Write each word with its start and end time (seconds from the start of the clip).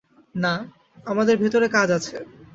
না, 0.35 0.53
আমাদের 1.05 1.35
ভেতরে 1.37 1.67
কাজ 1.67 1.89
আছে। 1.91 2.17